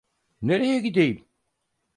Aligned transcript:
Nereye 0.41 0.79
gideyim? 0.79 1.25